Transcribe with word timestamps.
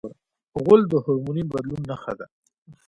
غول 0.61 0.81
د 0.91 0.93
هورموني 1.03 1.43
بدلون 1.51 1.81
نښه 1.89 2.13
ده. 2.19 2.25